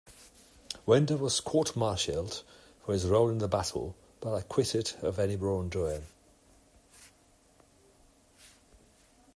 [0.87, 2.41] Winder was court-martialed
[2.83, 6.07] for his role in the battle, but acquitted of any wrongdoing.